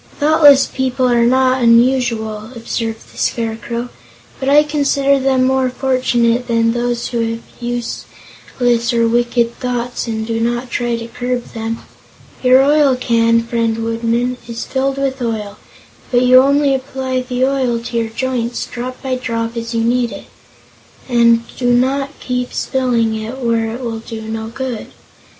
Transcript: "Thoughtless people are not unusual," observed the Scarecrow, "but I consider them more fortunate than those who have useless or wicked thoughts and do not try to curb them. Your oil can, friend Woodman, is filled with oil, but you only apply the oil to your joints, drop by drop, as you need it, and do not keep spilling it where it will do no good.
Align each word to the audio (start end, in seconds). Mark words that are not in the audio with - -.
"Thoughtless 0.19 0.65
people 0.65 1.07
are 1.07 1.27
not 1.27 1.61
unusual," 1.61 2.49
observed 2.55 3.13
the 3.13 3.19
Scarecrow, 3.19 3.89
"but 4.39 4.49
I 4.49 4.63
consider 4.63 5.19
them 5.19 5.43
more 5.45 5.69
fortunate 5.69 6.47
than 6.47 6.71
those 6.71 7.09
who 7.09 7.19
have 7.33 7.43
useless 7.59 8.91
or 8.95 9.07
wicked 9.07 9.59
thoughts 9.59 10.07
and 10.07 10.25
do 10.25 10.39
not 10.39 10.71
try 10.71 10.95
to 10.95 11.07
curb 11.07 11.53
them. 11.53 11.83
Your 12.41 12.63
oil 12.63 12.95
can, 12.95 13.41
friend 13.43 13.77
Woodman, 13.77 14.37
is 14.47 14.65
filled 14.65 14.97
with 14.97 15.21
oil, 15.21 15.57
but 16.09 16.23
you 16.23 16.41
only 16.41 16.73
apply 16.73 17.21
the 17.21 17.45
oil 17.45 17.77
to 17.77 17.97
your 17.97 18.09
joints, 18.09 18.65
drop 18.65 18.99
by 19.03 19.13
drop, 19.15 19.55
as 19.55 19.75
you 19.75 19.83
need 19.83 20.11
it, 20.11 20.25
and 21.07 21.43
do 21.57 21.71
not 21.73 22.19
keep 22.19 22.53
spilling 22.53 23.13
it 23.13 23.37
where 23.37 23.69
it 23.75 23.81
will 23.81 23.99
do 23.99 24.23
no 24.23 24.47
good. 24.47 24.87